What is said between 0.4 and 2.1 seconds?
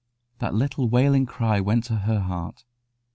little wailing cry went to